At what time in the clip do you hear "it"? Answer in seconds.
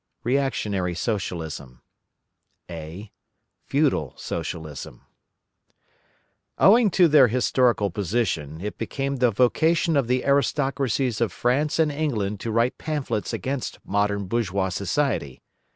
8.61-8.79